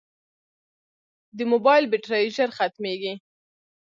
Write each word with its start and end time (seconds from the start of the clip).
د 1.37 1.39
موبایل 1.51 1.83
بیټرۍ 1.91 2.25
ژر 2.35 2.49
ختمیږي. 2.57 3.13